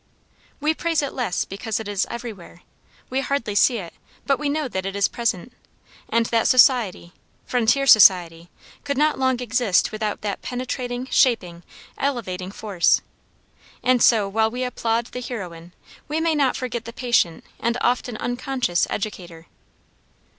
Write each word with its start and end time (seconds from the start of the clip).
We 0.59 0.73
praise 0.73 1.03
it 1.03 1.13
less 1.13 1.45
because 1.45 1.79
it 1.79 1.87
is 1.87 2.07
everywhere. 2.09 2.63
We 3.11 3.21
hardly 3.21 3.53
see 3.53 3.77
it, 3.77 3.93
but 4.25 4.39
we 4.39 4.49
know 4.49 4.67
that 4.67 4.83
it 4.83 4.95
is 4.95 5.07
present, 5.07 5.53
and 6.09 6.25
that 6.31 6.47
society 6.47 7.13
frontier 7.45 7.85
society 7.85 8.49
could 8.83 8.97
not 8.97 9.19
long 9.19 9.39
exist 9.39 9.91
without 9.91 10.21
that 10.21 10.41
penetrating, 10.41 11.05
shaping, 11.11 11.61
elevating 11.99 12.49
force. 12.51 13.01
And 13.83 14.01
so 14.01 14.27
while 14.27 14.49
we 14.49 14.63
applaud 14.63 15.05
the 15.11 15.21
heroine 15.21 15.71
we 16.07 16.19
may 16.19 16.33
not 16.33 16.57
forget 16.57 16.85
the 16.85 16.93
patient 16.93 17.43
and 17.59 17.77
often 17.81 18.17
unconscious 18.17 18.87
educator. 18.89 19.45